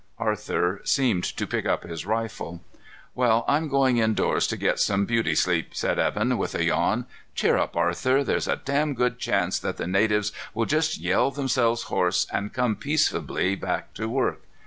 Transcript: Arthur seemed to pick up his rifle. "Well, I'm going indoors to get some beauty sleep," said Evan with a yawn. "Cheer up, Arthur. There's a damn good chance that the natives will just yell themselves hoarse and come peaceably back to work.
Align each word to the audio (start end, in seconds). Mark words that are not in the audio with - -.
Arthur 0.17 0.81
seemed 0.83 1.23
to 1.25 1.45
pick 1.45 1.67
up 1.67 1.83
his 1.83 2.07
rifle. 2.07 2.61
"Well, 3.13 3.45
I'm 3.47 3.67
going 3.69 3.99
indoors 3.99 4.47
to 4.47 4.57
get 4.57 4.79
some 4.79 5.05
beauty 5.05 5.35
sleep," 5.35 5.75
said 5.75 5.99
Evan 5.99 6.39
with 6.39 6.55
a 6.55 6.63
yawn. 6.63 7.05
"Cheer 7.35 7.55
up, 7.57 7.77
Arthur. 7.77 8.23
There's 8.23 8.47
a 8.47 8.55
damn 8.55 8.95
good 8.95 9.19
chance 9.19 9.59
that 9.59 9.77
the 9.77 9.85
natives 9.85 10.31
will 10.55 10.65
just 10.65 10.97
yell 10.97 11.29
themselves 11.29 11.83
hoarse 11.83 12.25
and 12.33 12.51
come 12.51 12.75
peaceably 12.77 13.53
back 13.55 13.93
to 13.93 14.09
work. 14.09 14.41